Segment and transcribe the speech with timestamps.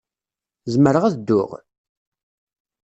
[0.73, 1.49] Zemreɣ ad dduɣ?